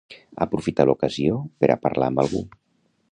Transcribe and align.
Aprofitar 0.45 0.85
l'ocasió 0.89 1.37
per 1.65 1.71
a 1.75 1.79
parlar 1.87 2.09
amb 2.13 2.23
algú. 2.25 2.43